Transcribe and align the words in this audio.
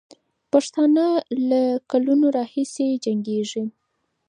پښتانه 0.51 1.05
له 1.49 1.63
کلونو 1.91 2.25
راهیسې 2.37 2.87
جنګېږي. 3.05 3.63